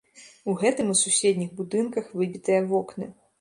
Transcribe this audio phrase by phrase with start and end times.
[0.53, 3.13] У гэтым і суседніх будынках выбітыя вокны.